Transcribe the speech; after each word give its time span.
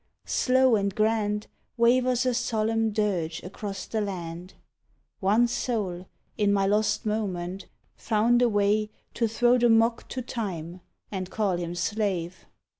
Slow 0.25 0.75
and 0.75 0.95
grand 0.95 1.45
Wavers 1.77 2.25
a 2.25 2.33
solemn 2.33 2.89
dirge 2.89 3.39
across 3.43 3.85
the 3.85 4.01
land, 4.01 4.55
One 5.19 5.47
soul, 5.47 6.07
in 6.39 6.51
my 6.51 6.65
lost 6.65 7.05
moment, 7.05 7.67
found 7.97 8.41
a 8.41 8.49
way 8.49 8.89
To 9.13 9.27
throw 9.27 9.59
the 9.59 9.69
mock 9.69 10.07
to 10.09 10.23
Time, 10.23 10.81
and 11.11 11.29
call 11.29 11.57
him 11.57 11.75
slave. 11.75 12.47